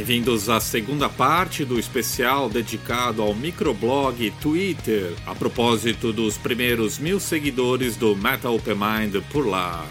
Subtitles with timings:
[0.00, 7.20] Bem-vindos à segunda parte do especial dedicado ao microblog Twitter, a propósito dos primeiros mil
[7.20, 9.86] seguidores do Metal Open Mind por lá.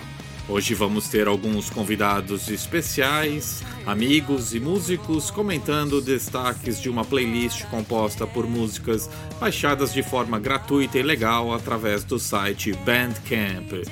[0.48, 8.26] Hoje vamos ter alguns convidados especiais, amigos e músicos comentando destaques de uma playlist composta
[8.26, 9.08] por músicas
[9.40, 13.88] baixadas de forma gratuita e legal através do site Bandcamp.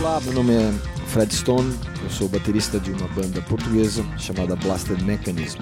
[0.00, 0.72] Olá, meu nome é
[1.06, 5.60] Fred Stone, eu sou baterista de uma banda portuguesa chamada Blasted Mechanism.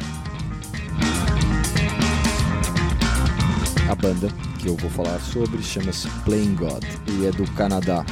[3.86, 8.02] A banda que eu vou falar sobre chama-se Playing God e é do Canadá.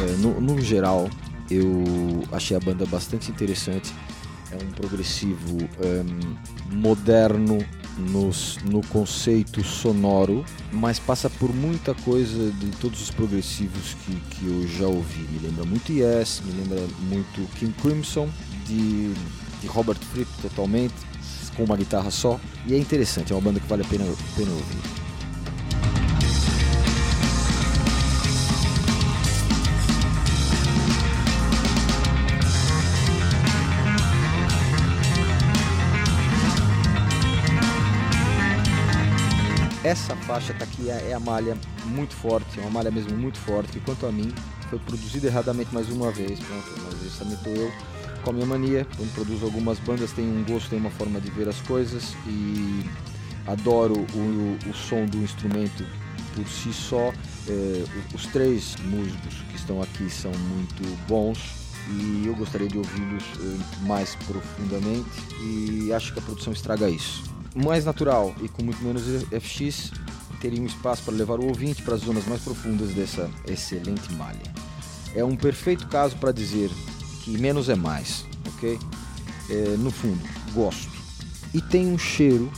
[0.00, 1.10] É, no, no geral,
[1.50, 3.92] eu achei a banda bastante interessante.
[4.62, 7.58] Um progressivo um, moderno
[7.98, 14.46] nos, no conceito sonoro, mas passa por muita coisa de todos os progressivos que, que
[14.46, 15.26] eu já ouvi.
[15.32, 18.28] Me lembra muito Yes, me lembra muito King Crimson,
[18.66, 19.12] de,
[19.60, 20.94] de Robert Fripp totalmente,
[21.56, 22.38] com uma guitarra só.
[22.66, 24.04] E é interessante, é uma banda que vale a pena,
[24.36, 25.07] pena ouvir.
[39.88, 41.56] Essa faixa tá aqui é, é a malha
[41.86, 44.30] muito forte, é uma malha mesmo muito forte, quanto a mim
[44.68, 47.72] foi produzida erradamente mais uma vez, pronto, mas isso também tô eu
[48.22, 51.30] com a minha mania, quando produzo algumas bandas tem um gosto, tem uma forma de
[51.30, 52.84] ver as coisas e
[53.46, 55.86] adoro o, o som do instrumento
[56.34, 57.10] por si só.
[57.48, 57.84] É,
[58.14, 61.38] os três músicos que estão aqui são muito bons
[61.88, 65.08] e eu gostaria de ouvi-los é, mais profundamente
[65.40, 67.37] e acho que a produção estraga isso.
[67.64, 69.90] Mais natural e com muito menos FX,
[70.40, 74.52] teria um espaço para levar o ouvinte para as zonas mais profundas dessa excelente malha.
[75.14, 76.70] É um perfeito caso para dizer
[77.24, 78.24] que menos é mais,
[78.54, 78.78] ok?
[79.50, 80.20] É, no fundo,
[80.54, 80.90] gosto.
[81.52, 82.50] E tem um cheiro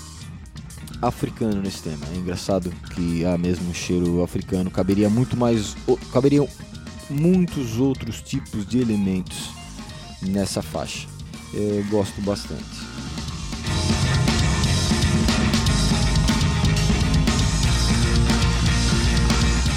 [1.00, 2.06] africano nesse tema.
[2.12, 4.70] É engraçado que há mesmo um cheiro africano.
[4.70, 5.76] Caberia muito mais.
[6.12, 6.49] Caberiam
[7.08, 9.50] muitos outros tipos de elementos
[10.20, 11.08] nessa faixa.
[11.55, 12.90] É, gosto bastante.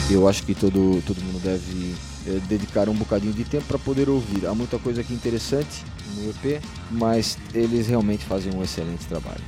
[0.10, 1.96] Eu acho que todo, todo mundo deve
[2.28, 4.46] é, dedicar um bocadinho de tempo para poder ouvir.
[4.46, 5.84] Há muita coisa aqui interessante
[6.16, 6.62] no EP,
[6.92, 9.42] mas eles realmente fazem um excelente trabalho.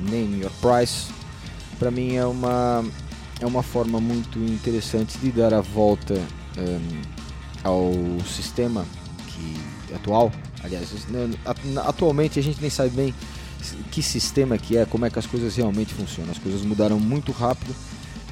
[0.00, 1.06] Name Your Price,
[1.78, 2.84] para mim é uma,
[3.40, 7.02] é uma forma muito interessante de dar a volta um, ehm,
[7.64, 7.92] ao
[8.26, 8.84] sistema
[9.28, 10.30] que, atual.
[10.62, 11.30] Aliás, né,
[11.84, 13.14] atualmente a gente nem sabe bem
[13.90, 16.32] que sistema que é, como é que as coisas realmente funcionam.
[16.32, 17.74] As coisas mudaram muito rápido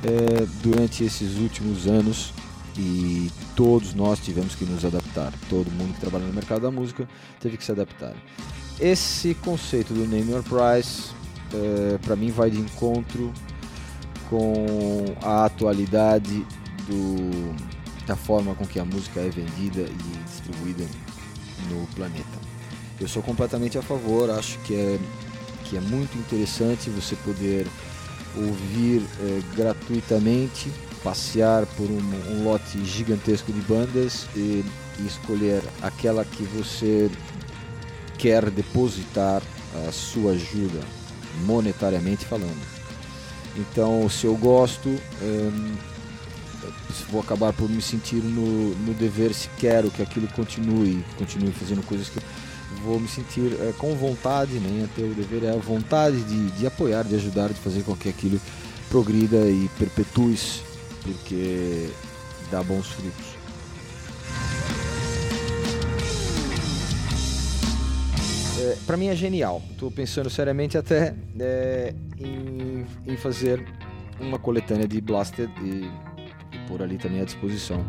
[0.03, 2.33] é, durante esses últimos anos
[2.77, 5.33] e todos nós tivemos que nos adaptar.
[5.49, 7.09] Todo mundo que trabalha no mercado da música
[7.41, 8.15] teve que se adaptar.
[8.79, 11.11] Esse conceito do Name Your Price,
[11.53, 13.33] é, para mim, vai de encontro
[14.31, 16.47] com a atualidade
[16.87, 17.55] do,
[18.07, 20.87] da forma com que a música é vendida e distribuída
[21.69, 22.51] no planeta.
[23.01, 24.99] Eu sou completamente a favor, acho que é,
[25.71, 27.65] que é muito interessante você poder
[28.37, 30.71] ouvir é, gratuitamente,
[31.03, 32.01] passear por um,
[32.33, 34.65] um, lote gigantesco de bandas e,
[34.99, 37.09] e escolher aquela que você
[38.19, 39.41] quer depositar
[39.89, 40.81] a sua ajuda,
[41.47, 42.61] monetariamente falando.
[43.57, 45.75] Então, se eu gosto, hum,
[47.11, 51.83] vou acabar por me sentir no, no dever se quero que aquilo continue, continue fazendo
[51.87, 52.19] coisas que
[52.83, 56.67] vou me sentir é, com vontade, né, ter o dever é a vontade de, de
[56.67, 58.41] apoiar, de ajudar, de fazer com que aquilo
[58.89, 60.63] progrida e perpetue-se,
[61.03, 61.89] porque
[62.51, 63.41] dá bons frutos.
[68.61, 69.63] É, para mim é genial.
[69.71, 73.65] Estou pensando seriamente até é, em, em, fazer
[74.21, 75.91] uma coletânea de Blasted e,
[76.53, 77.85] e por ali também à disposição.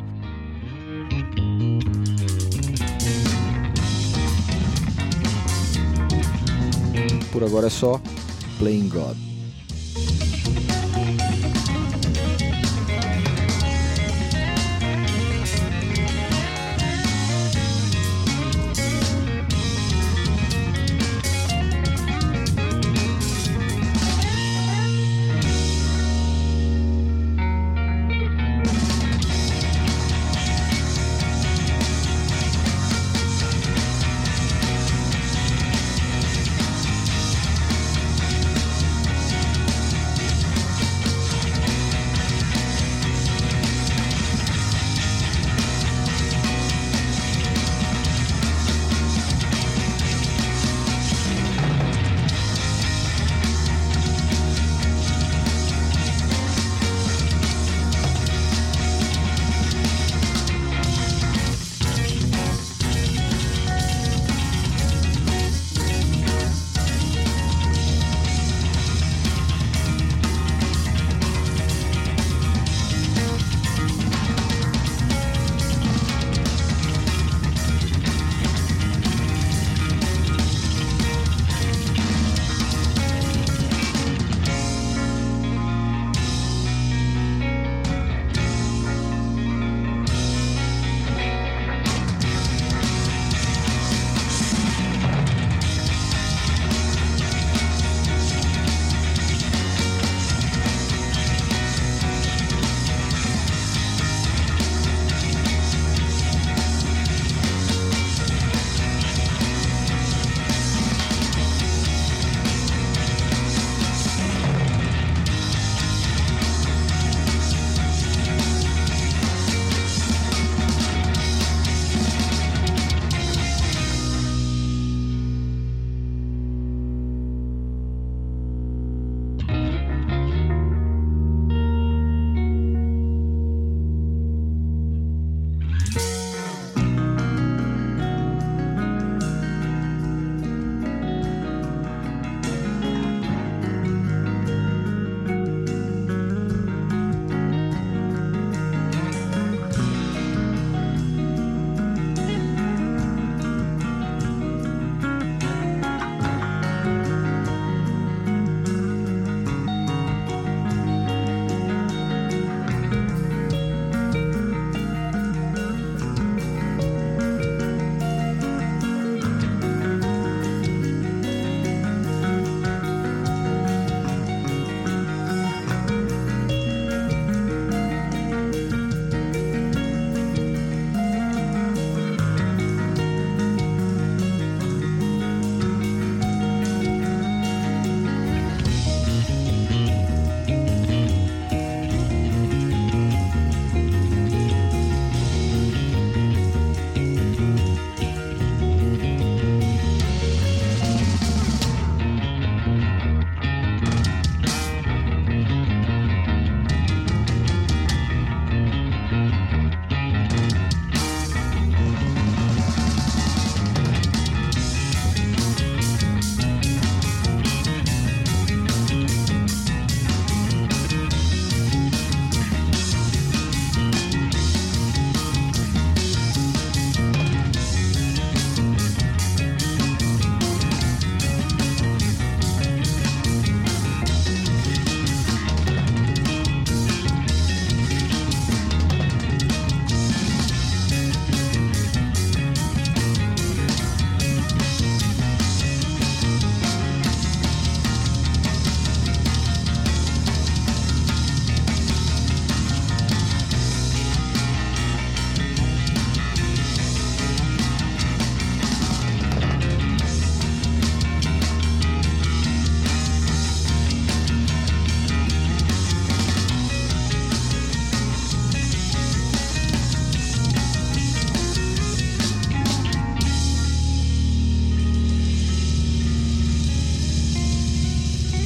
[7.32, 8.00] Por agora é só
[8.60, 9.31] Playing God.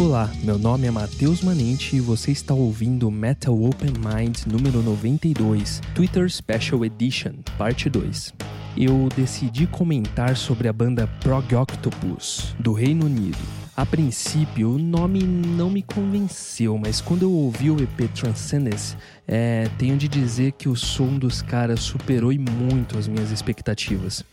[0.05, 5.81] Olá, meu nome é Matheus Manente e você está ouvindo Metal Open Mind número 92,
[5.95, 8.31] Twitter Special Edition, parte 2.
[8.77, 13.39] Eu decidi comentar sobre a banda Prog Octopus, do Reino Unido.
[13.75, 18.95] A princípio, o nome não me convenceu, mas quando eu ouvi o EP Transcendence,
[19.27, 24.23] é, tenho de dizer que o som dos caras superou muito as minhas expectativas.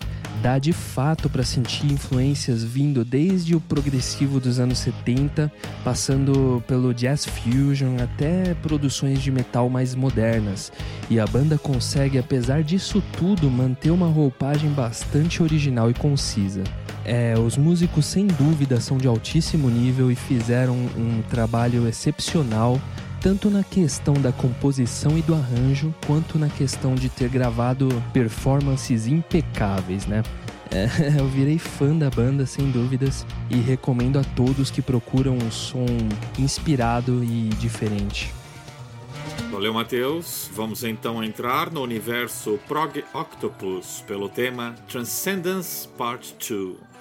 [0.42, 5.52] Dá de fato para sentir influências vindo desde o progressivo dos anos 70,
[5.84, 10.72] passando pelo jazz fusion até produções de metal mais modernas.
[11.08, 16.64] E a banda consegue, apesar disso tudo, manter uma roupagem bastante original e concisa.
[17.04, 22.80] É, os músicos sem dúvida são de altíssimo nível e fizeram um trabalho excepcional
[23.22, 29.06] tanto na questão da composição e do arranjo, quanto na questão de ter gravado performances
[29.06, 30.22] impecáveis, né?
[30.72, 30.88] É,
[31.20, 35.86] eu virei fã da banda, sem dúvidas, e recomendo a todos que procuram um som
[36.36, 38.34] inspirado e diferente.
[39.52, 40.50] Valeu, Matheus.
[40.52, 46.91] Vamos então entrar no universo Prog Octopus pelo tema Transcendence Part 2.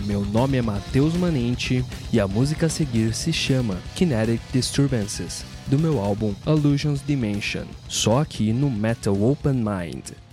[0.00, 5.78] Meu nome é Matheus Manente e a música a seguir se chama Kinetic Disturbances, do
[5.78, 10.23] meu álbum Illusions Dimension, só aqui no Metal Open Mind.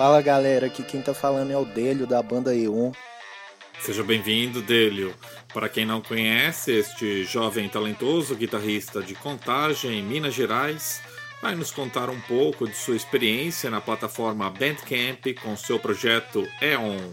[0.00, 2.96] Fala galera, aqui quem tá falando é o Délio da banda E1.
[3.82, 5.14] Seja bem-vindo, Délio.
[5.52, 11.02] Para quem não conhece, este jovem talentoso guitarrista de Contagem, em Minas Gerais,
[11.42, 17.10] vai nos contar um pouco de sua experiência na plataforma Bandcamp com seu projeto E.ON.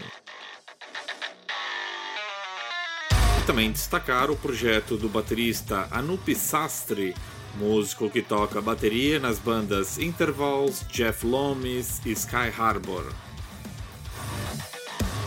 [3.38, 7.14] E também destacar o projeto do baterista Anup Sastri,
[7.58, 13.04] músico que toca bateria nas bandas Intervals, Jeff Loomis e Sky Harbor.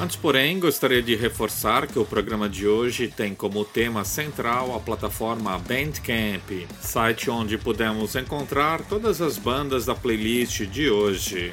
[0.02, 4.80] Antes, porém, gostaria de reforçar que o programa de hoje tem como tema central a
[4.80, 11.52] plataforma Bandcamp, site onde podemos encontrar todas as bandas da playlist de hoje.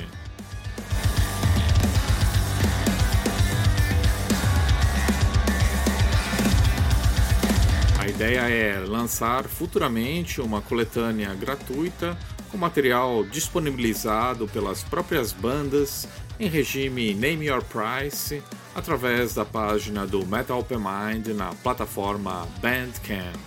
[8.18, 12.18] Ideia é lançar futuramente uma coletânea gratuita
[12.50, 16.08] com material disponibilizado pelas próprias bandas
[16.40, 18.42] em regime Name Your Price
[18.74, 23.38] através da página do Metal Open Mind na plataforma Bandcamp.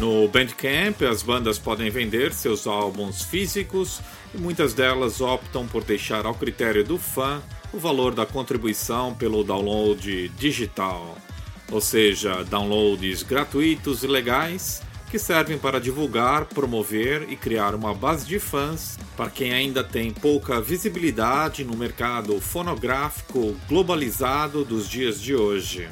[0.00, 4.00] No Bandcamp, as bandas podem vender seus álbuns físicos
[4.34, 7.42] e muitas delas optam por deixar ao critério do fã
[7.74, 11.14] o valor da contribuição pelo download digital
[11.72, 18.26] ou seja, downloads gratuitos e legais que servem para divulgar, promover e criar uma base
[18.26, 25.34] de fãs para quem ainda tem pouca visibilidade no mercado fonográfico globalizado dos dias de
[25.34, 25.88] hoje.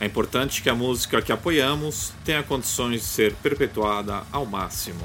[0.00, 5.04] é importante que a música que apoiamos tenha condições de ser perpetuada ao máximo.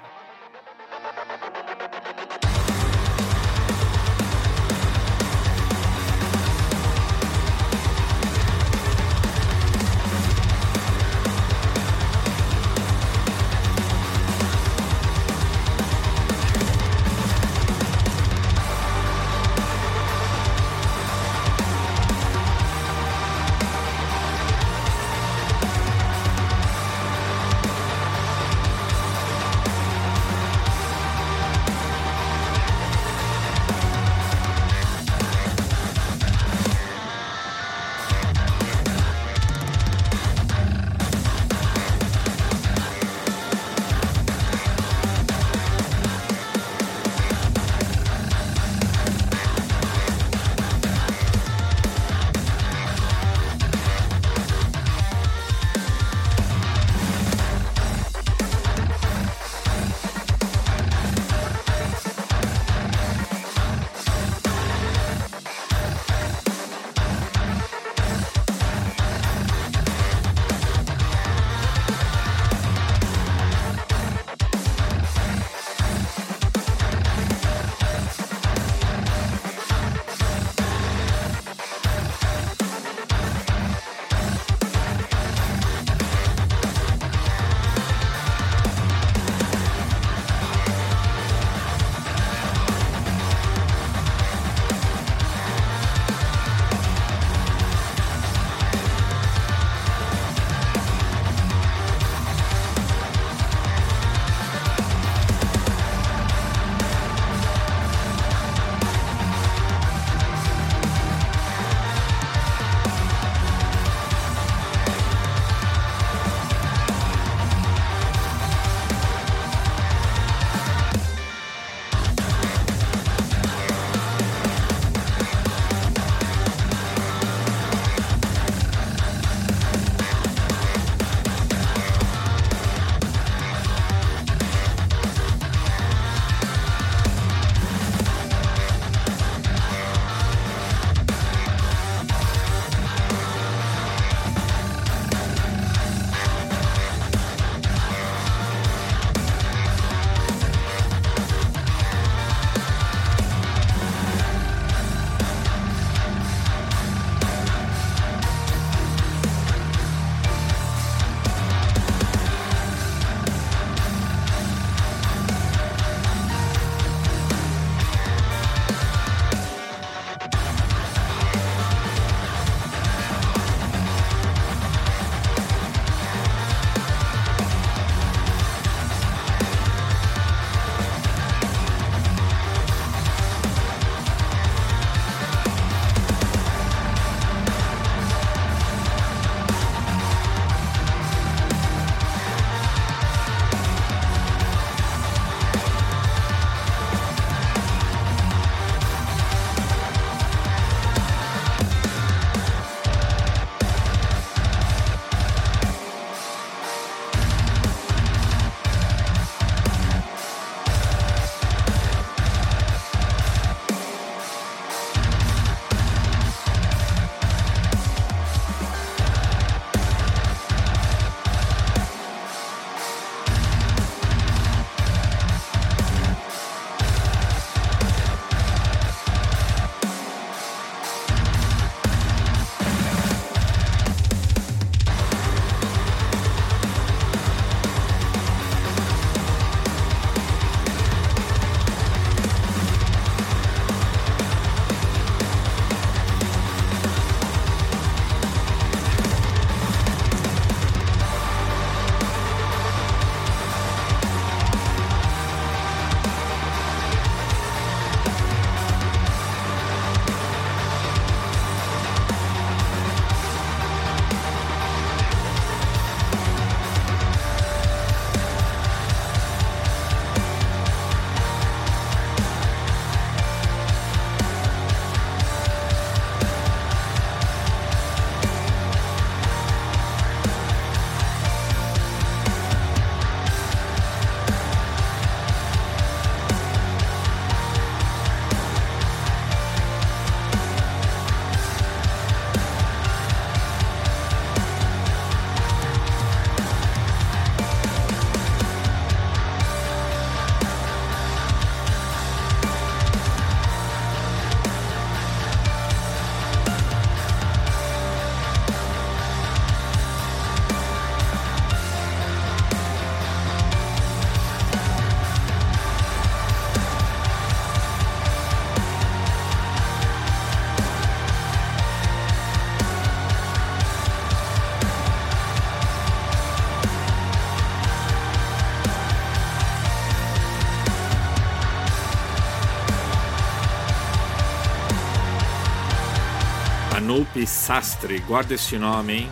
[337.26, 339.10] Sastre, guarda este nome, hein?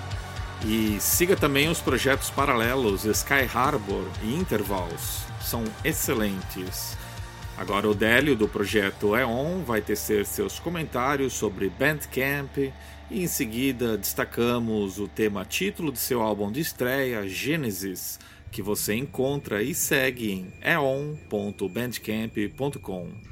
[0.64, 6.96] E siga também os projetos paralelos Sky Harbor e Intervals, são excelentes.
[7.56, 12.56] Agora o Délio do projeto EON vai tecer seus comentários sobre Bandcamp
[13.10, 18.18] e em seguida destacamos o tema título de seu álbum de estreia, Gênesis,
[18.50, 23.29] que você encontra e segue em eon.bandcamp.com.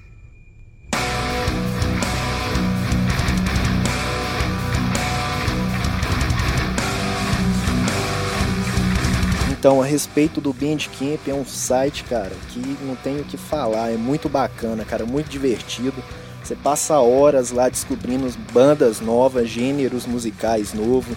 [9.58, 13.90] Então, a respeito do Bandcamp, é um site, cara, que não tenho o que falar,
[13.90, 15.96] é muito bacana, cara, muito divertido.
[16.44, 21.16] Você passa horas lá descobrindo bandas novas, gêneros musicais novos.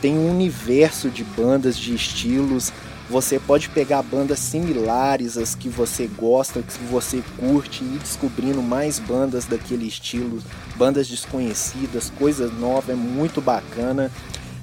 [0.00, 2.72] Tem um universo de bandas, de estilos.
[3.10, 8.62] Você pode pegar bandas similares às que você gosta, que você curte, e ir descobrindo
[8.62, 10.42] mais bandas daquele estilo,
[10.76, 14.10] bandas desconhecidas, coisas novas, é muito bacana.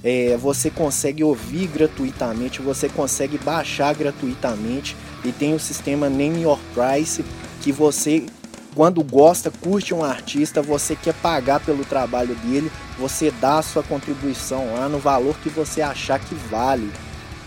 [0.03, 4.95] É, você consegue ouvir gratuitamente, você consegue baixar gratuitamente
[5.25, 7.23] e tem o sistema Name Your Price
[7.61, 8.25] que você
[8.75, 13.83] quando gosta, curte um artista, você quer pagar pelo trabalho dele, você dá a sua
[13.83, 16.89] contribuição lá no valor que você achar que vale,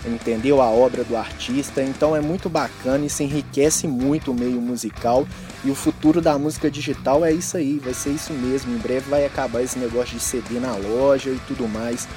[0.04, 0.60] entendeu?
[0.60, 1.82] A obra do artista.
[1.82, 5.26] Então é muito bacana, isso enriquece muito o meio musical
[5.64, 8.74] e o futuro da música digital é isso aí, vai ser isso mesmo.
[8.74, 12.08] Em breve vai acabar esse negócio de CD na loja e tudo mais.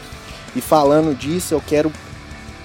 [0.55, 1.91] E falando disso, eu quero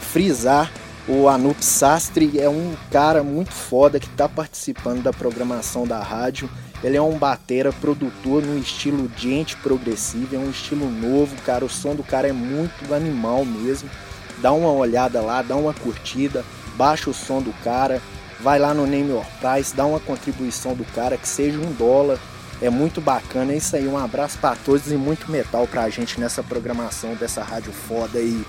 [0.01, 0.71] frisar
[1.09, 6.49] o Anup Sastre é um cara muito foda que está participando da programação da rádio.
[6.85, 11.65] Ele é um batera, produtor no estilo gente progressivo, é um estilo novo, cara.
[11.65, 13.91] O som do cara é muito animal mesmo.
[14.39, 16.45] Dá uma olhada lá, dá uma curtida,
[16.77, 18.01] baixa o som do cara,
[18.39, 22.21] vai lá no Name Your Price, dá uma contribuição do cara, que seja um dólar.
[22.63, 23.89] É muito bacana, é isso aí.
[23.89, 28.45] Um abraço para todos e muito metal pra gente nessa programação dessa rádio foda aí.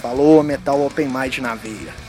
[0.00, 2.05] Falou, Metal Open Mind na veia.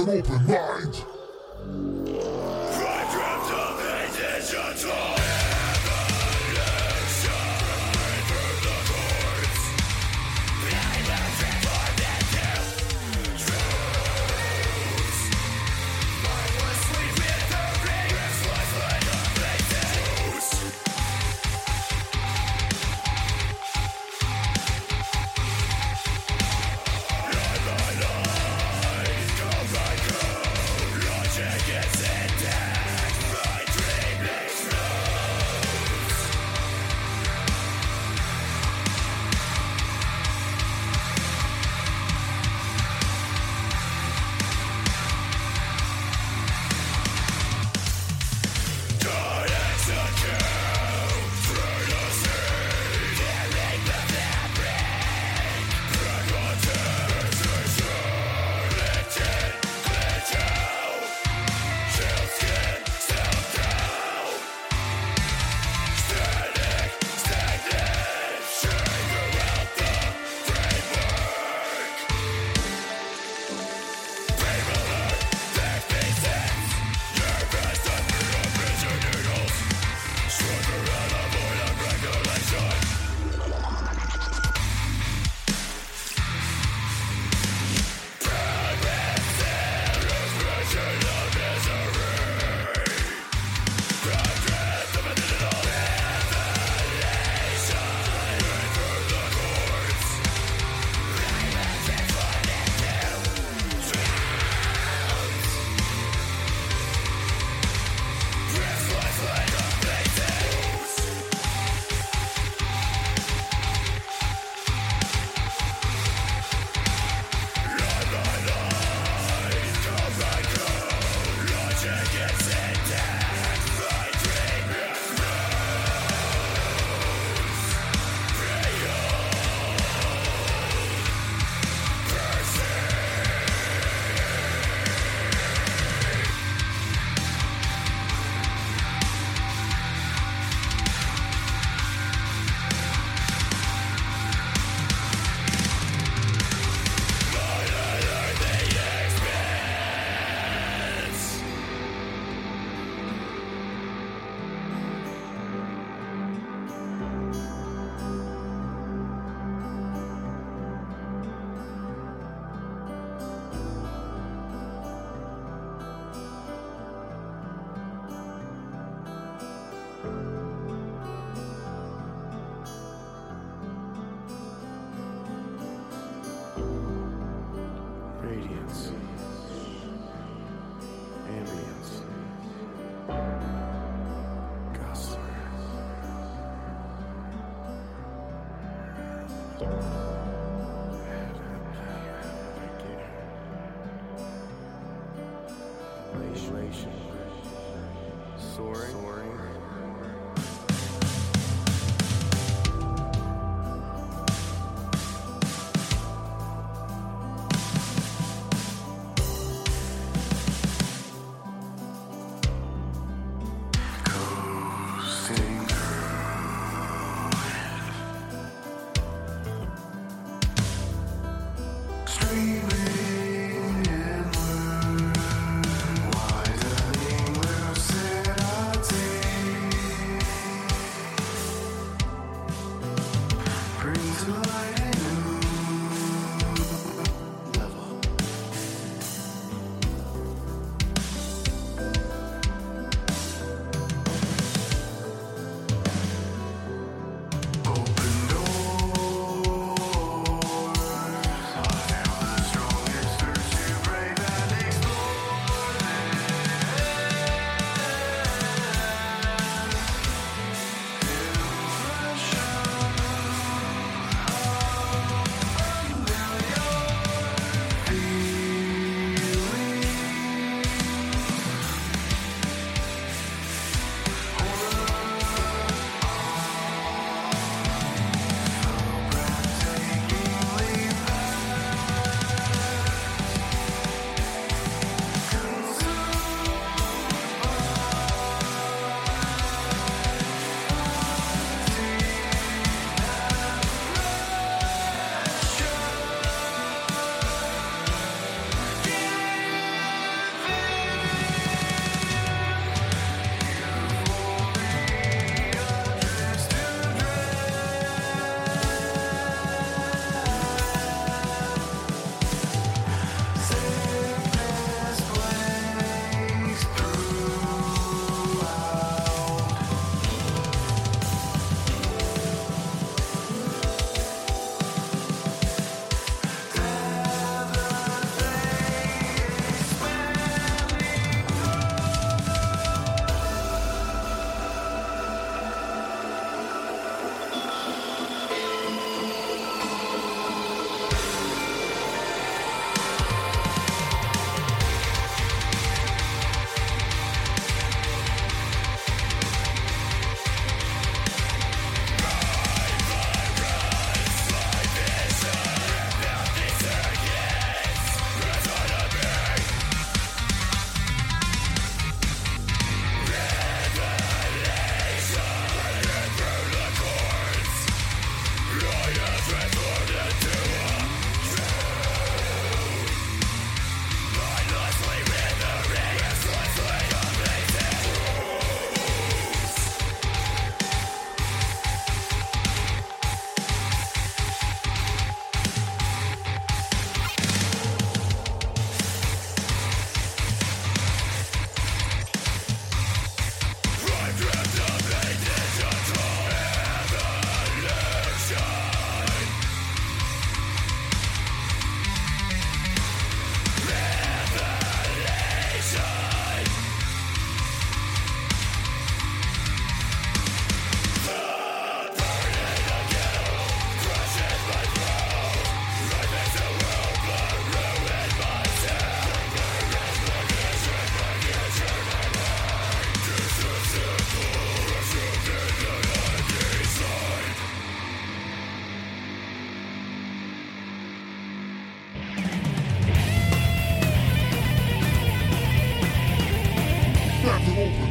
[0.08, 0.65] an open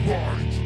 [0.06, 0.66] mind.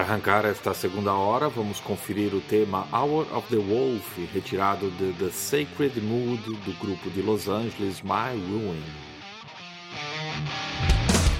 [0.00, 5.30] arrancar esta segunda hora, vamos conferir o tema Hour of the Wolf, retirado de The
[5.30, 8.84] Sacred Mood do grupo de Los Angeles My Ruin.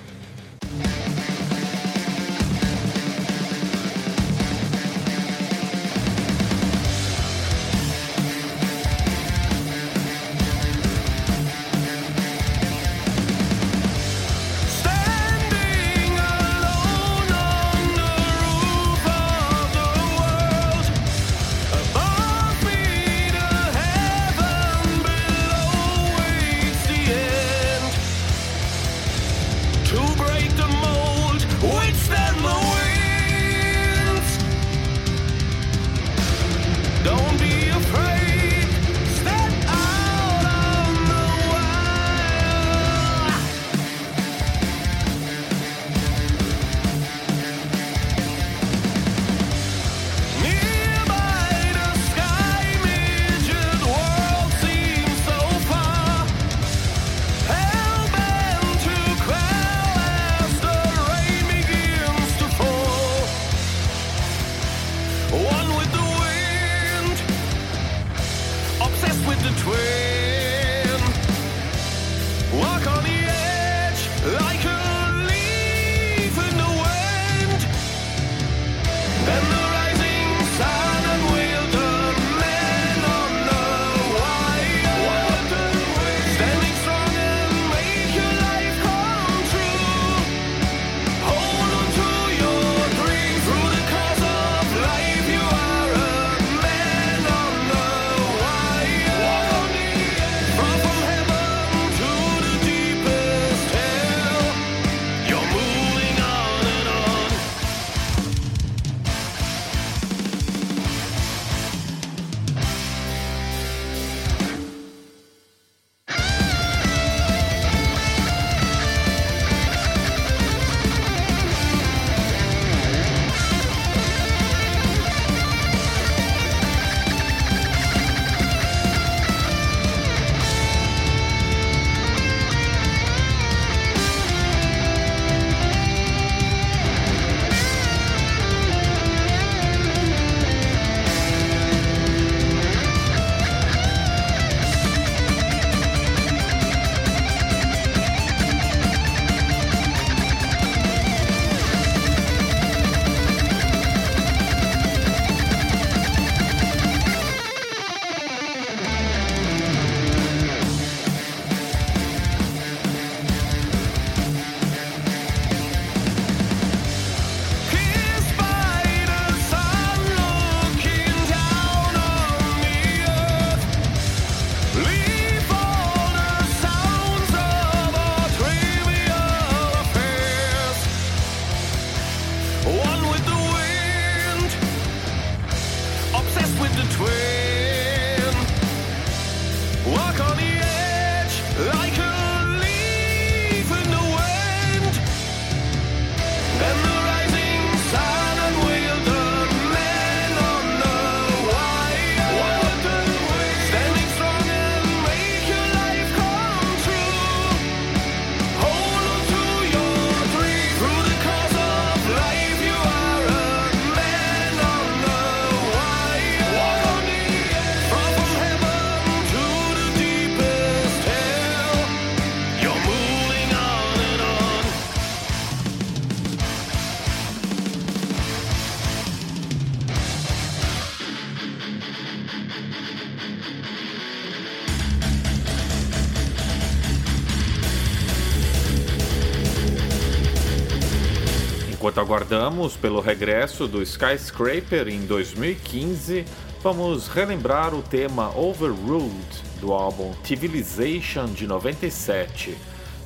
[242.10, 246.24] Aguardamos pelo regresso do Skyscraper em 2015,
[246.60, 249.14] vamos relembrar o tema Overruled
[249.60, 252.58] do álbum Civilization de 97,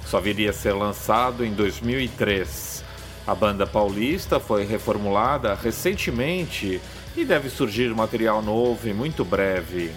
[0.02, 2.82] que só viria a ser lançado em 2003.
[3.26, 6.80] A banda paulista foi reformulada recentemente
[7.14, 9.92] e deve surgir material novo em muito breve.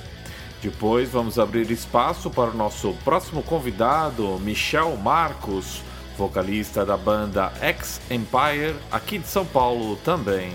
[0.61, 5.81] Depois vamos abrir espaço para o nosso próximo convidado, Michel Marcos,
[6.17, 10.51] vocalista da banda X Empire, aqui de São Paulo também.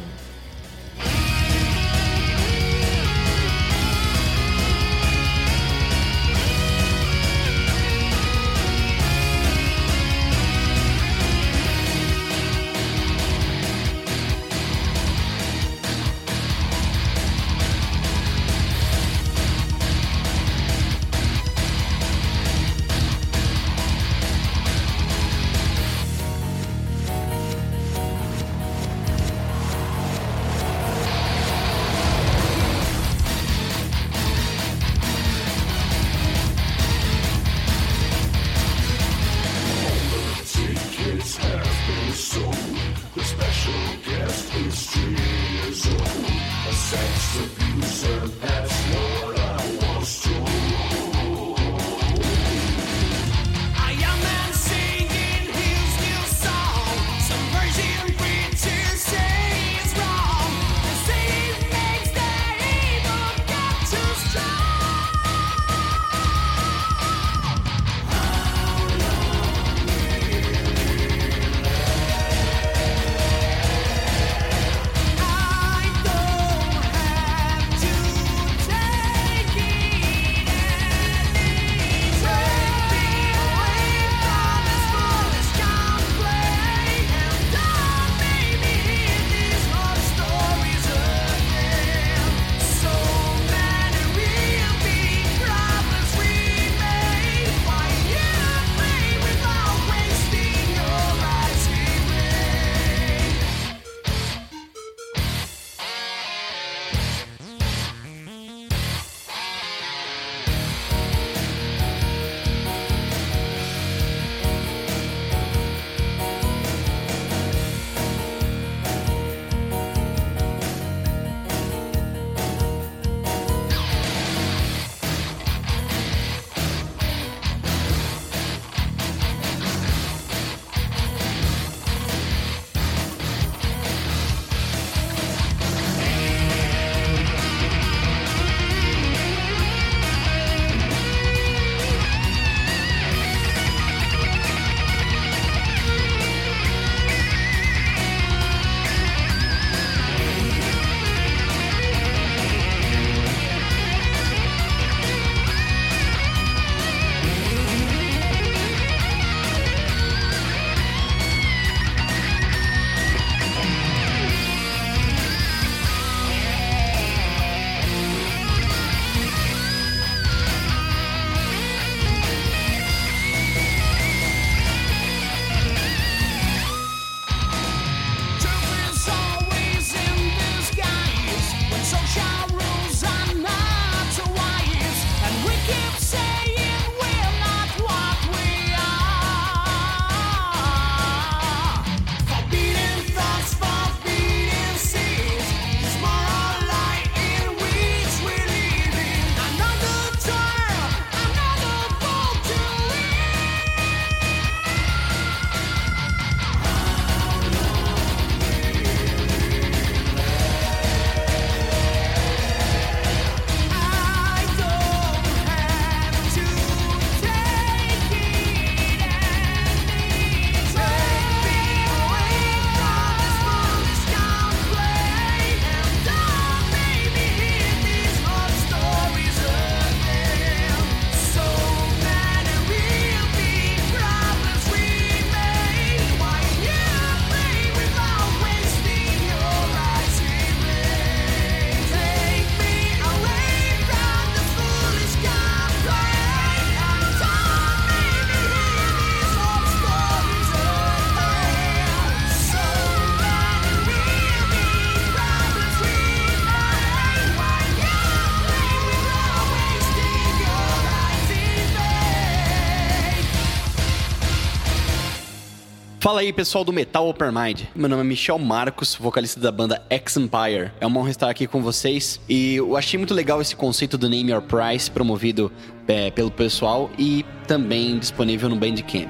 [266.12, 267.62] Fala aí, pessoal do Metal Open Mind.
[267.74, 270.70] Meu nome é Michel Marcos, vocalista da banda X Empire.
[270.78, 274.10] É uma honra estar aqui com vocês e eu achei muito legal esse conceito do
[274.10, 275.50] Name Your Price promovido
[275.88, 279.08] é, pelo pessoal e também disponível no Bandcamp.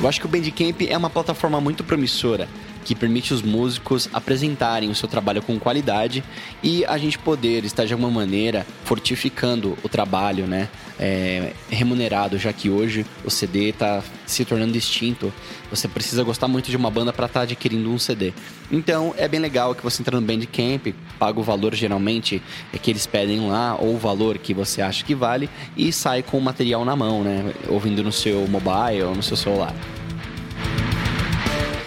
[0.00, 2.48] Eu acho que o Bandcamp é uma plataforma muito promissora
[2.86, 6.22] que permite os músicos apresentarem o seu trabalho com qualidade
[6.62, 10.68] e a gente poder estar de alguma maneira fortificando o trabalho, né?
[10.98, 15.32] É, remunerado, já que hoje o CD está se tornando distinto.
[15.68, 18.32] Você precisa gostar muito de uma banda para estar tá adquirindo um CD.
[18.70, 22.40] Então é bem legal que você entra no Bandcamp, paga o valor geralmente
[22.72, 26.22] é que eles pedem lá, ou o valor que você acha que vale, e sai
[26.22, 27.52] com o material na mão, né?
[27.68, 29.74] Ouvindo no seu mobile ou no seu celular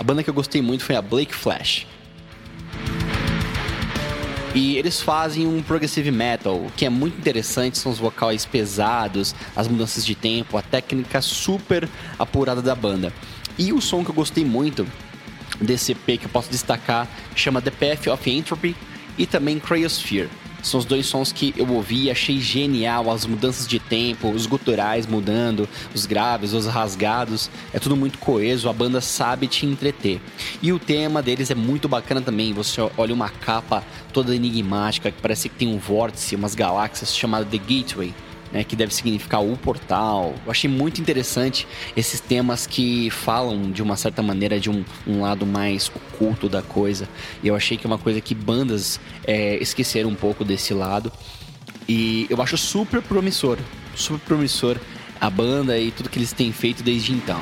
[0.10, 1.86] banda que eu gostei muito foi a Blake Flash.
[4.56, 9.68] E eles fazem um progressive metal, que é muito interessante, são os vocais pesados, as
[9.68, 11.88] mudanças de tempo, a técnica super
[12.18, 13.14] apurada da banda.
[13.56, 14.88] E o som que eu gostei muito
[15.62, 18.76] desse EP que eu posso destacar chama The Path of Entropy
[19.16, 20.30] e também Cryosphere.
[20.62, 24.46] São os dois sons que eu ouvi e achei genial, as mudanças de tempo, os
[24.46, 30.22] guturais mudando, os graves, os rasgados, é tudo muito coeso, a banda sabe te entreter.
[30.62, 33.84] E o tema deles é muito bacana também, você olha uma capa
[34.14, 38.14] toda enigmática, que parece que tem um vórtice, umas galáxias chamada The Gateway
[38.52, 40.34] né, que deve significar o portal.
[40.46, 45.22] Eu achei muito interessante esses temas que falam de uma certa maneira de um, um
[45.22, 47.08] lado mais oculto da coisa.
[47.44, 51.12] E eu achei que é uma coisa que bandas é, esqueceram um pouco desse lado.
[51.88, 53.58] E eu acho super promissor,
[53.96, 54.78] super promissor
[55.20, 57.42] a banda e tudo que eles têm feito desde então.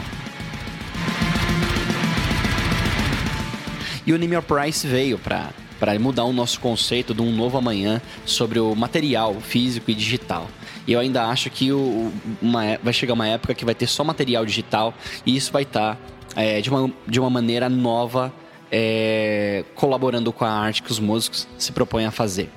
[4.05, 8.01] E o Name Price veio para para mudar o nosso conceito de um novo amanhã
[8.25, 10.49] sobre o material físico e digital.
[10.87, 12.11] E eu ainda acho que o,
[12.41, 14.93] uma, é, vai chegar uma época que vai ter só material digital
[15.25, 18.33] e isso vai estar tá, é, de, uma, de uma maneira nova,
[18.71, 22.49] é, colaborando com a arte que os músicos se propõem a fazer.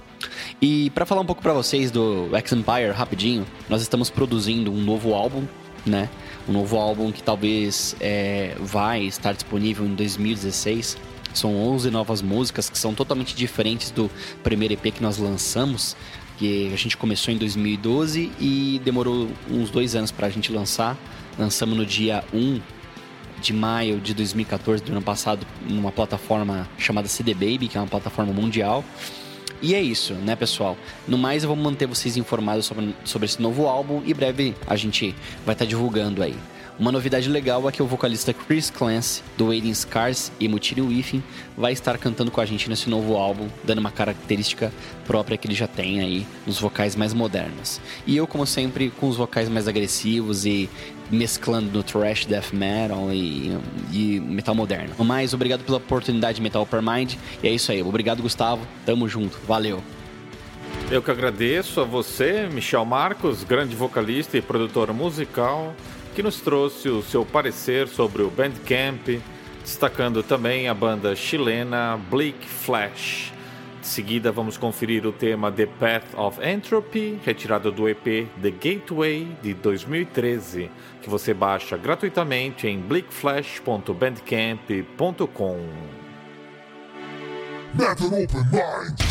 [0.60, 4.80] E para falar um pouco para vocês do X Empire rapidinho, nós estamos produzindo um
[4.80, 5.44] novo álbum,
[5.84, 6.08] né?
[6.48, 10.96] Um novo álbum que talvez é, vai estar disponível em 2016.
[11.32, 14.10] São 11 novas músicas que são totalmente diferentes do
[14.42, 15.96] primeiro EP que nós lançamos,
[16.40, 20.96] que a gente começou em 2012 e demorou uns dois anos para a gente lançar.
[21.38, 22.58] Lançamos no dia 1
[23.42, 27.86] de maio de 2014 do ano passado numa plataforma chamada CD Baby, que é uma
[27.86, 28.82] plataforma mundial.
[29.60, 30.78] E é isso, né, pessoal?
[31.06, 34.76] No mais, eu vou manter vocês informados sobre, sobre esse novo álbum e breve a
[34.76, 35.14] gente
[35.44, 36.34] vai estar tá divulgando aí.
[36.80, 41.22] Uma novidade legal é que o vocalista Chris Clance, do Waiting Scars e Mutiny Whiffing,
[41.54, 44.72] vai estar cantando com a gente nesse novo álbum, dando uma característica
[45.06, 47.78] própria que ele já tem aí nos vocais mais modernos.
[48.06, 50.70] E eu, como sempre, com os vocais mais agressivos e
[51.10, 53.58] mesclando no thrash, death metal e,
[53.92, 54.94] e metal moderno.
[55.00, 57.16] Mas obrigado pela oportunidade Metal Per Mind.
[57.42, 57.82] E é isso aí.
[57.82, 58.66] Obrigado, Gustavo.
[58.86, 59.38] Tamo junto.
[59.46, 59.82] Valeu.
[60.90, 65.74] Eu que agradeço a você, Michel Marcos, grande vocalista e produtor musical
[66.14, 69.20] que nos trouxe o seu parecer sobre o Bandcamp,
[69.62, 73.32] destacando também a banda chilena Bleak Flash.
[73.80, 79.34] De seguida, vamos conferir o tema The Path of Entropy, retirado do EP The Gateway
[79.42, 80.70] de 2013,
[81.00, 85.60] que você baixa gratuitamente em bleakflash.bandcamp.com.
[87.78, 89.09] Open Mind!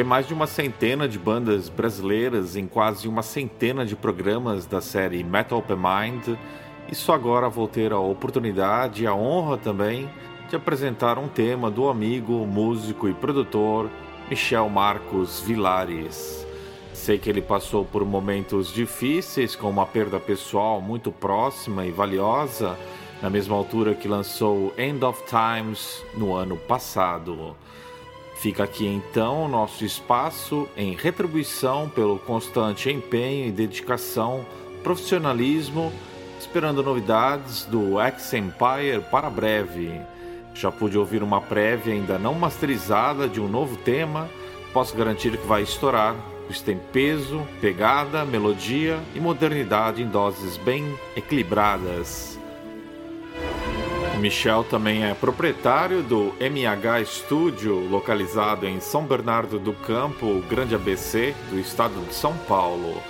[0.00, 4.80] Toquei mais de uma centena de bandas brasileiras em quase uma centena de programas da
[4.80, 6.38] série Metal Open Mind
[6.90, 10.08] e só agora vou ter a oportunidade e a honra também
[10.48, 13.90] de apresentar um tema do amigo, músico e produtor
[14.30, 16.46] Michel Marcos Vilares.
[16.94, 22.74] Sei que ele passou por momentos difíceis com uma perda pessoal muito próxima e valiosa,
[23.20, 27.54] na mesma altura que lançou End of Times no ano passado.
[28.40, 34.46] Fica aqui então o nosso espaço em retribuição pelo constante empenho e dedicação,
[34.82, 35.92] profissionalismo,
[36.38, 40.00] esperando novidades do X-Empire para breve.
[40.54, 44.26] Já pude ouvir uma prévia ainda não masterizada de um novo tema,
[44.72, 50.98] posso garantir que vai estourar, pois tem peso, pegada, melodia e modernidade em doses bem
[51.14, 52.39] equilibradas.
[54.20, 61.34] Michel também é proprietário do MH Studio, localizado em São Bernardo do Campo, Grande ABC,
[61.48, 63.02] do estado de São Paulo.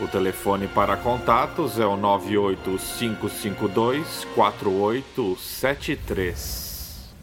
[0.00, 7.14] O telefone para contatos é o 98552 4873.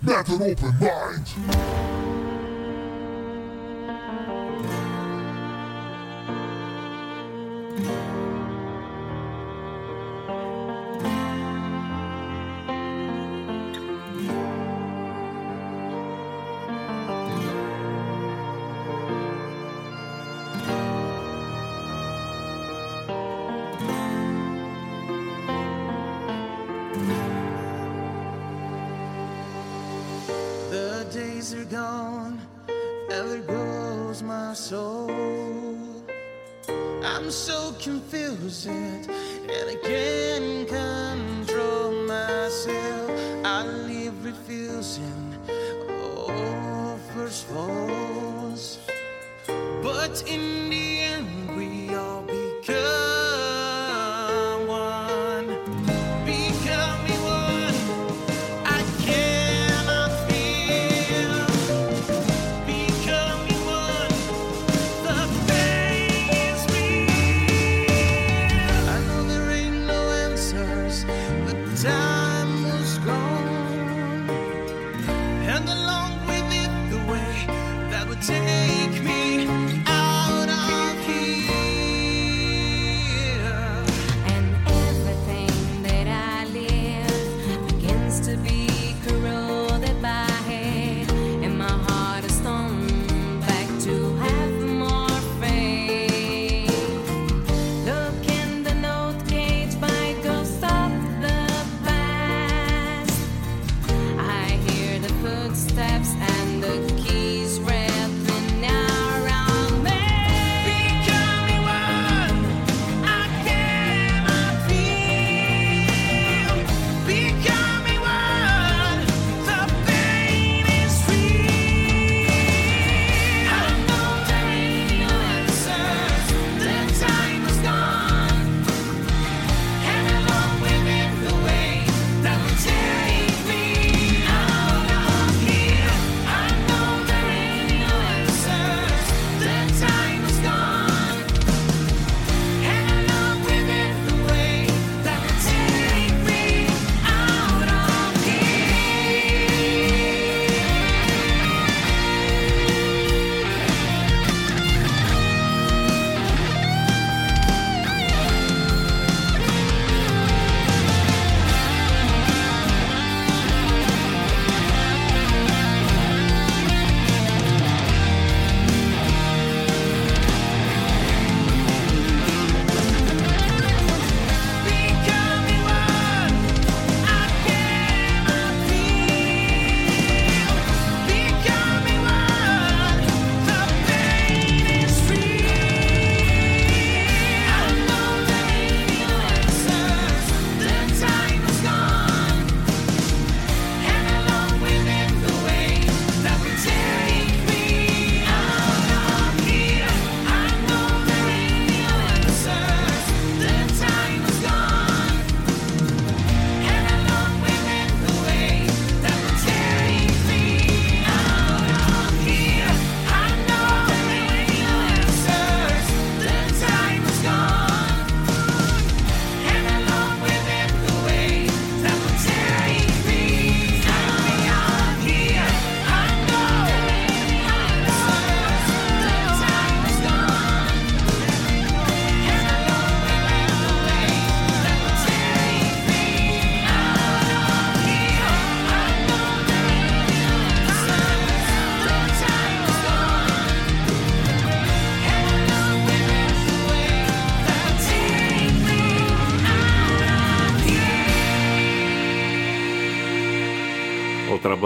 [0.00, 1.30] Metal Open Mind.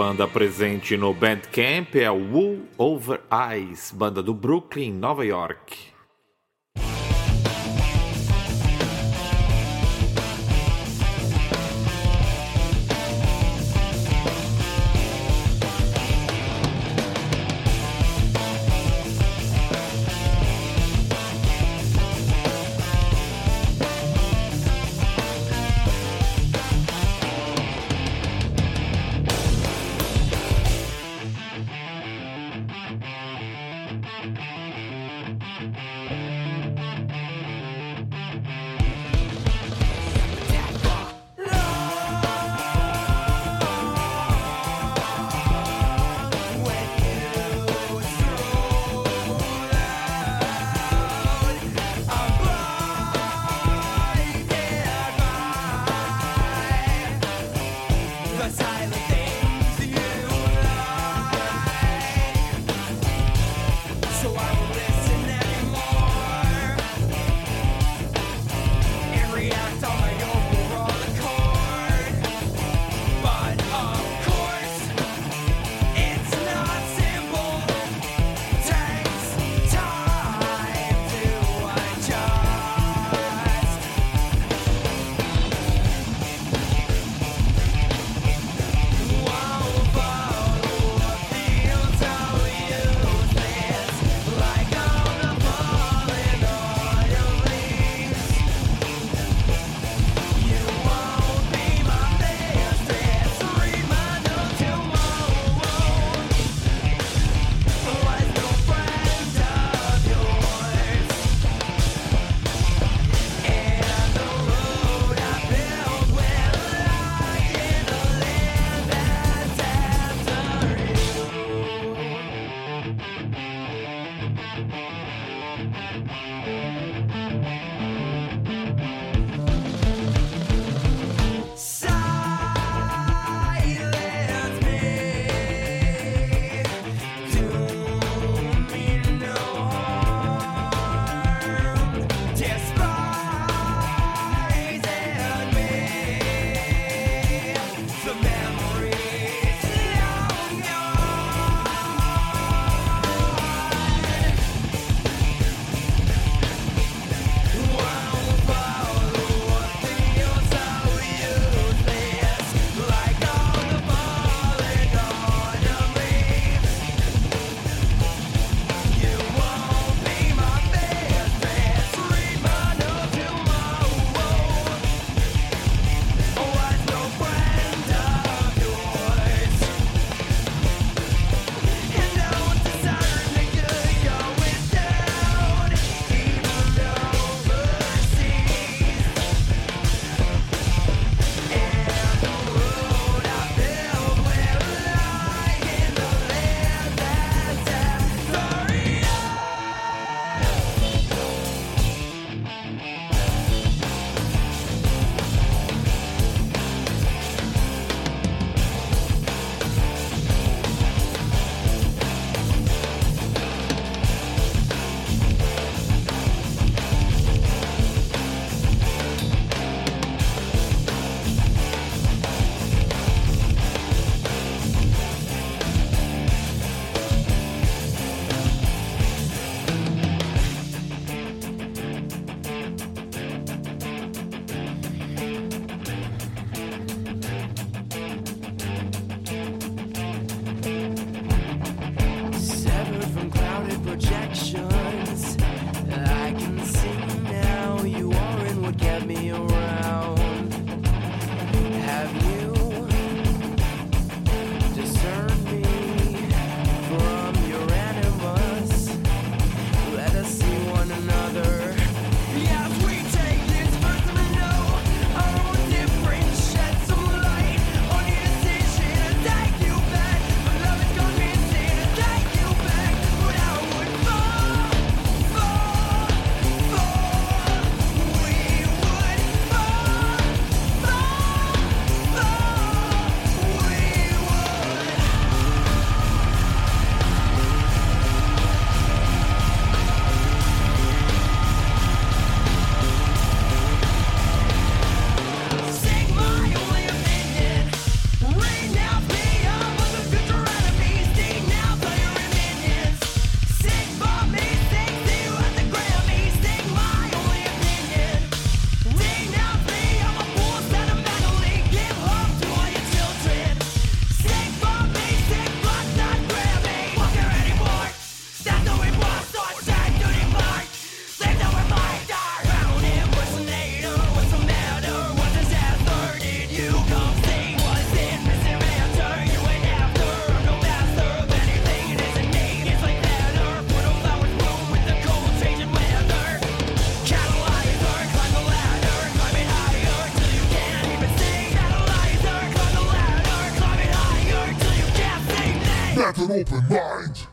[0.05, 5.94] Banda presente no Bandcamp é Wool Over Eyes, banda do Brooklyn, Nova York.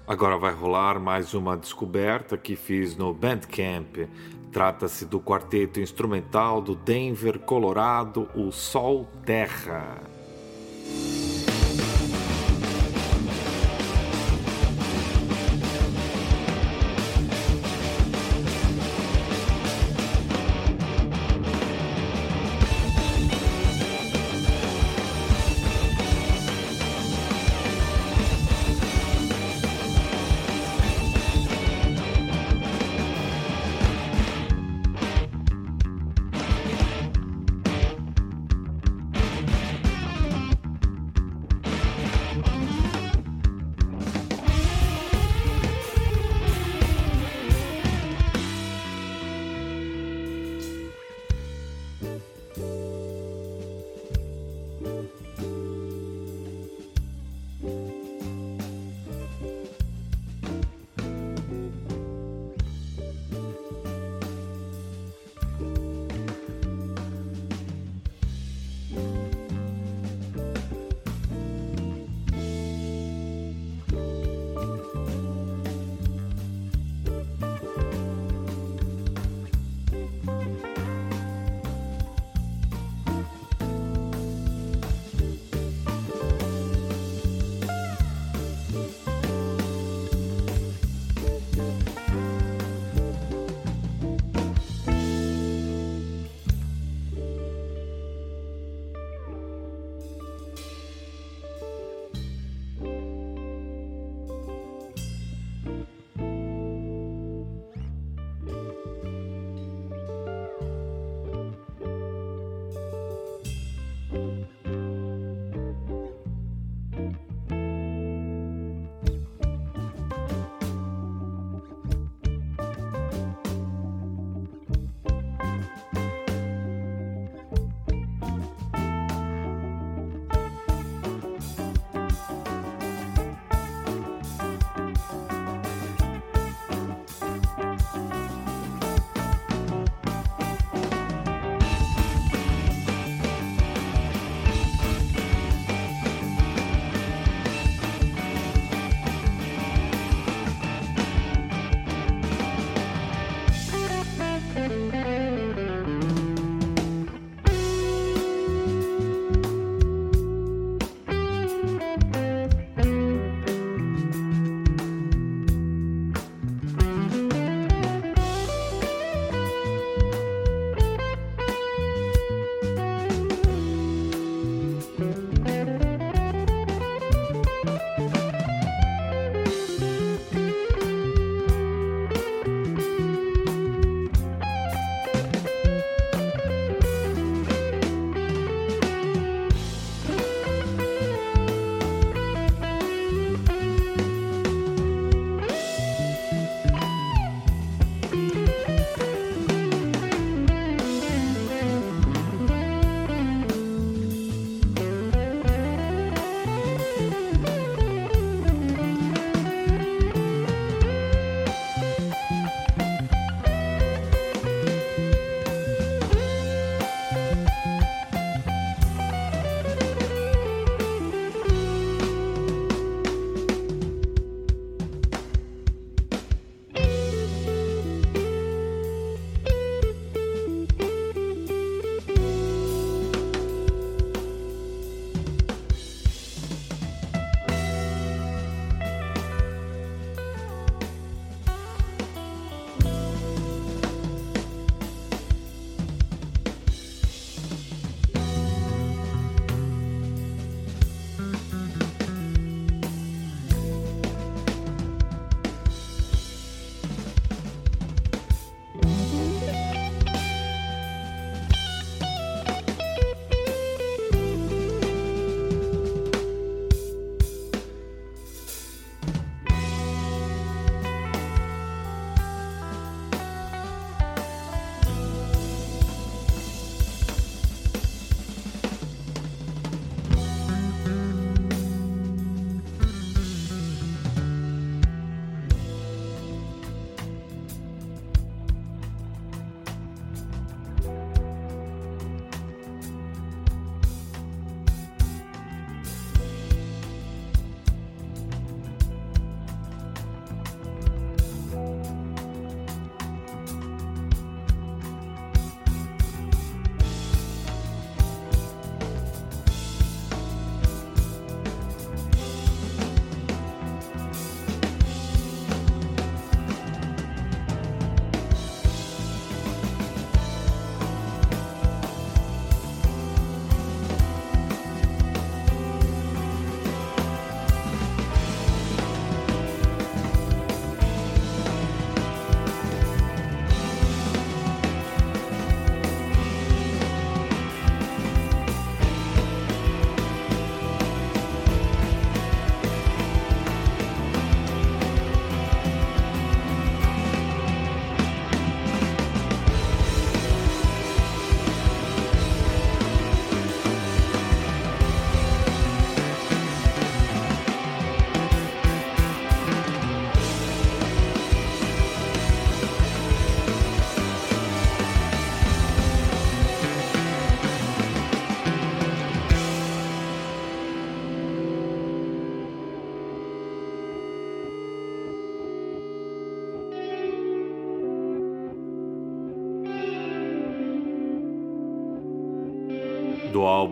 [0.06, 4.09] Agora vai rolar mais uma descoberta que fiz no Bandcamp.
[4.52, 9.98] Trata-se do quarteto instrumental do Denver, Colorado, o Sol Terra.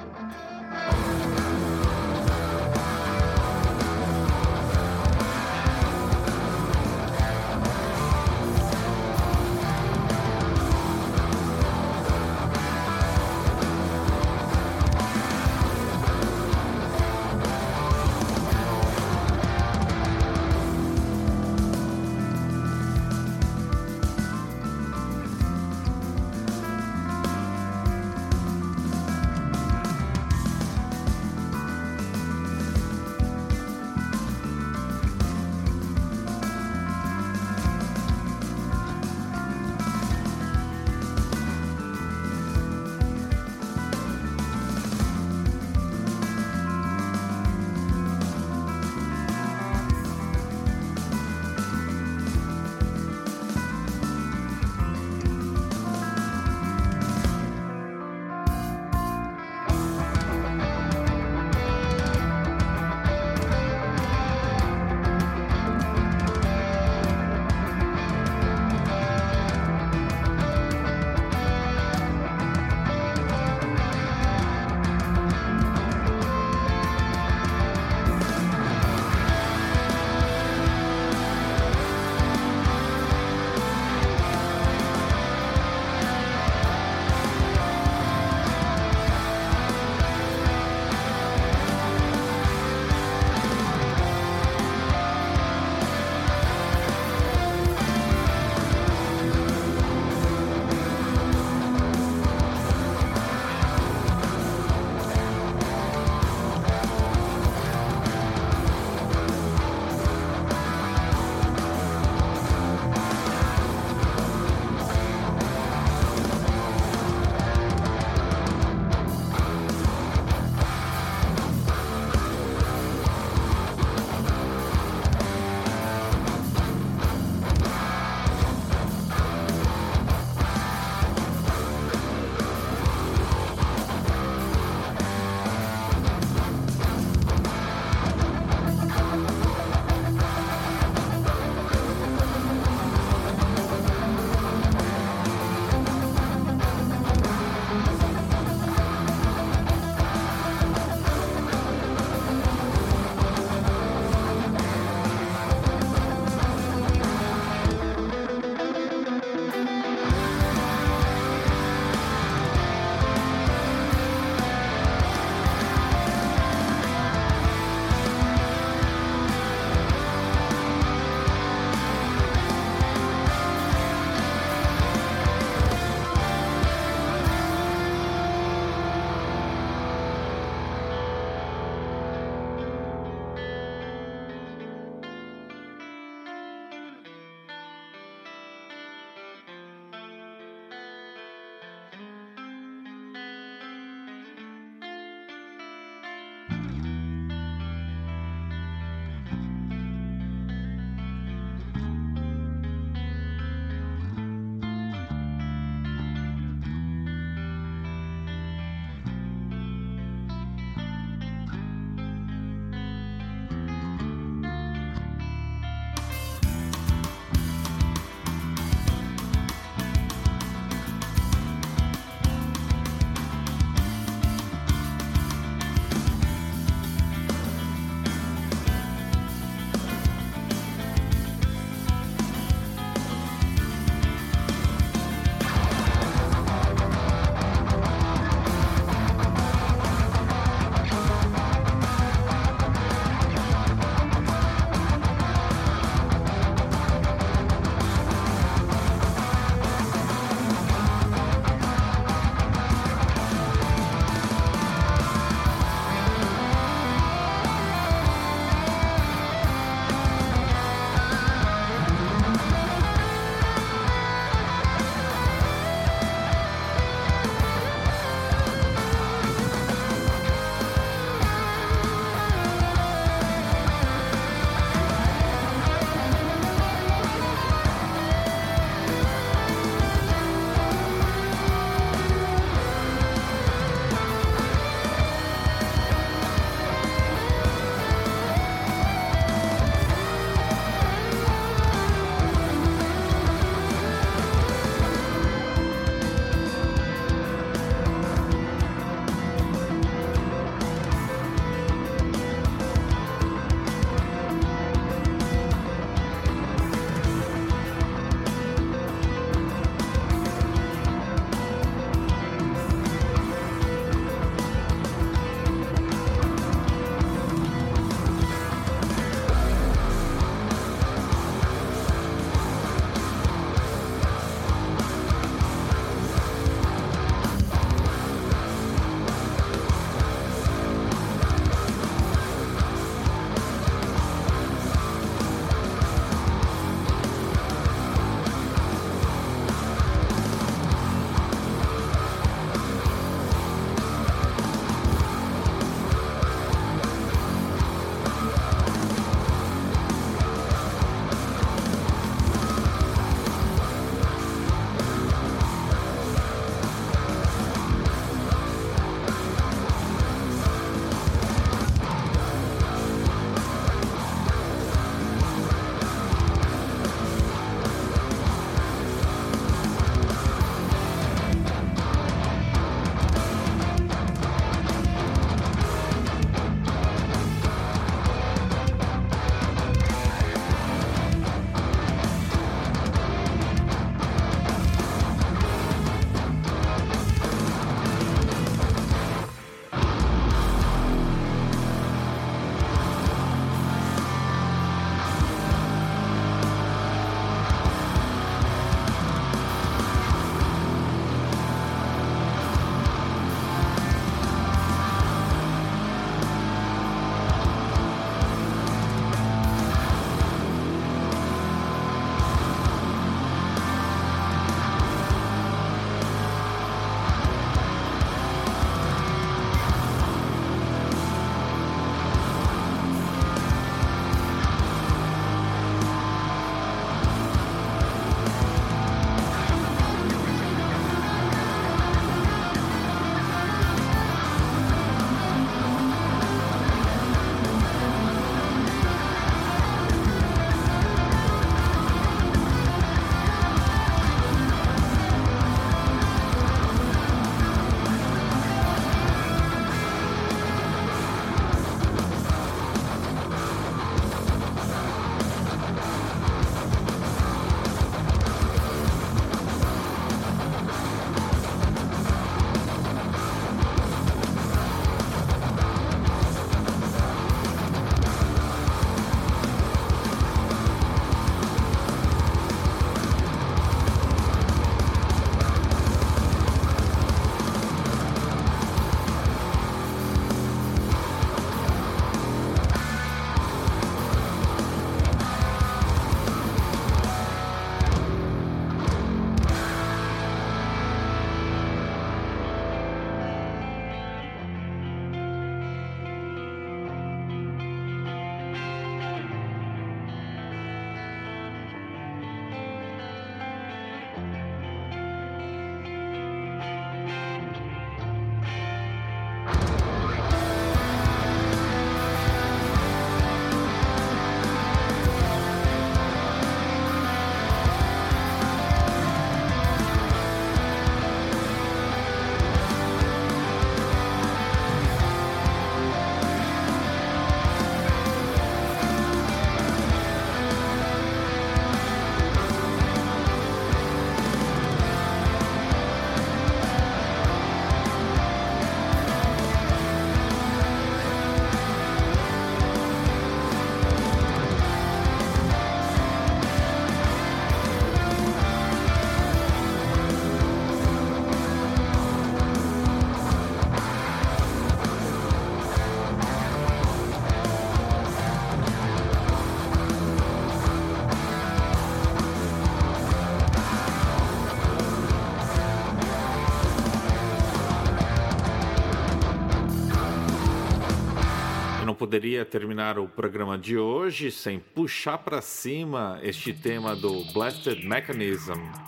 [572.13, 578.82] poderia terminar o programa de hoje sem puxar para cima este tema do Blasted Mechanism.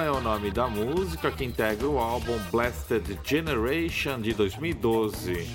[0.00, 5.48] É o nome da música que integra o álbum Blasted Generation de 2012.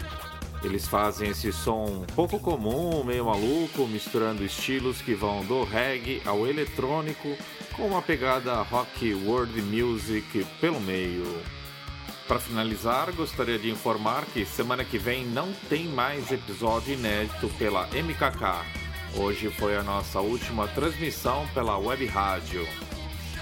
[0.63, 6.45] Eles fazem esse som pouco comum, meio maluco, misturando estilos que vão do reggae ao
[6.45, 7.37] eletrônico,
[7.75, 11.25] com uma pegada rock world music pelo meio.
[12.27, 17.87] Para finalizar, gostaria de informar que semana que vem não tem mais episódio inédito pela
[17.87, 18.65] MKK.
[19.15, 22.67] Hoje foi a nossa última transmissão pela web rádio.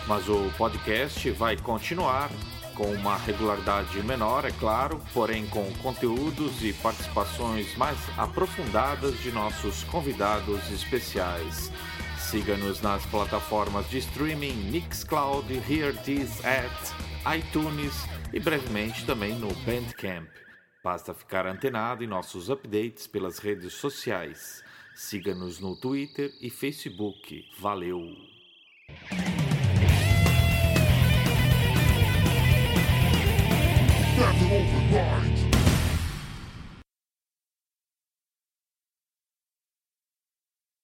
[0.07, 2.29] Mas o podcast vai continuar
[2.75, 9.83] com uma regularidade menor, é claro, porém com conteúdos e participações mais aprofundadas de nossos
[9.85, 11.71] convidados especiais.
[12.19, 17.93] Siga-nos nas plataformas de streaming Mixcloud, Hear This at iTunes
[18.33, 20.29] e brevemente também no Bandcamp.
[20.83, 24.63] Basta ficar antenado em nossos updates pelas redes sociais.
[24.95, 27.45] Siga-nos no Twitter e Facebook.
[27.57, 28.15] Valeu!
[34.15, 35.44] That's an open mind.